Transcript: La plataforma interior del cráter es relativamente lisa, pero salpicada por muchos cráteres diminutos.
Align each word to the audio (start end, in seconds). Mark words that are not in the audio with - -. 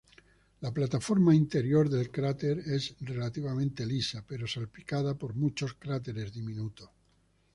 La 0.61 0.71
plataforma 0.71 1.35
interior 1.35 1.87
del 1.87 2.09
cráter 2.09 2.57
es 2.57 2.95
relativamente 3.01 3.85
lisa, 3.85 4.25
pero 4.27 4.47
salpicada 4.47 5.13
por 5.13 5.35
muchos 5.35 5.75
cráteres 5.75 6.33
diminutos. 6.33 6.89